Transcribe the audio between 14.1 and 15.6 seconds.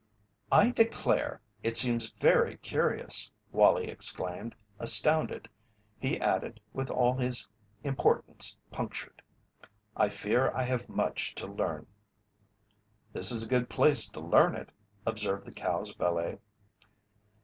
learn it," observed the